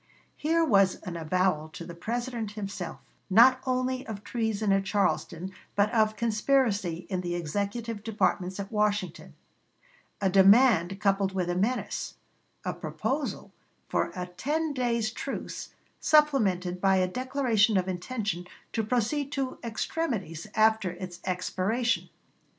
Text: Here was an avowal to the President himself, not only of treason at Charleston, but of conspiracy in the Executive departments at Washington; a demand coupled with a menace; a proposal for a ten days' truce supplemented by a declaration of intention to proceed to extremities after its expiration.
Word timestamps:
Here 0.35 0.65
was 0.65 0.95
an 1.03 1.15
avowal 1.15 1.69
to 1.73 1.85
the 1.85 1.93
President 1.93 2.53
himself, 2.53 3.01
not 3.29 3.61
only 3.67 4.03
of 4.07 4.23
treason 4.23 4.71
at 4.71 4.83
Charleston, 4.83 5.51
but 5.75 5.93
of 5.93 6.15
conspiracy 6.15 7.05
in 7.07 7.21
the 7.21 7.35
Executive 7.35 8.03
departments 8.03 8.59
at 8.59 8.71
Washington; 8.71 9.35
a 10.19 10.27
demand 10.27 10.99
coupled 10.99 11.35
with 11.35 11.51
a 11.51 11.55
menace; 11.55 12.15
a 12.65 12.73
proposal 12.73 13.51
for 13.89 14.11
a 14.15 14.25
ten 14.25 14.73
days' 14.73 15.11
truce 15.11 15.69
supplemented 15.99 16.81
by 16.81 16.95
a 16.95 17.07
declaration 17.07 17.77
of 17.77 17.87
intention 17.87 18.47
to 18.73 18.81
proceed 18.83 19.31
to 19.33 19.59
extremities 19.63 20.47
after 20.55 20.93
its 20.93 21.19
expiration. 21.25 22.09